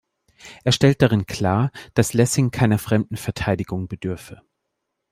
[0.63, 4.41] Er stellt darin klar, dass Lessing keiner fremden Verteidigung bedürfe.